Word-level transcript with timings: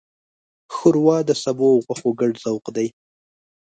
ښوروا 0.73 1.17
د 1.29 1.31
سبو 1.43 1.67
او 1.73 1.79
غوښو 1.85 2.09
ګډ 2.19 2.33
ذوق 2.43 2.65
دی. 2.75 2.87